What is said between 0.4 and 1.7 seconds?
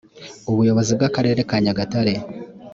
ubuyobozi bw’akarere ka